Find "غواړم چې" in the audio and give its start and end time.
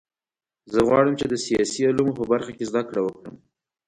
0.87-1.25